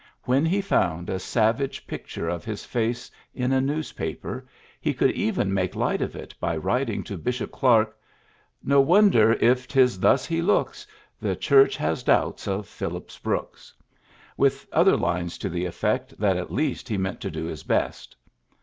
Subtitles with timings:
[0.23, 4.47] When he found a savage picture of his face in a newspaper,
[4.79, 7.95] he could even make light of it by writing to Bishop Clark,
[8.65, 10.87] '^'No wonder, if 'tis thus he looks,
[11.21, 13.75] The Church has doubts of Phillips Brooks,"
[14.37, 18.15] with other lines to the effect that at least he meant to do his best.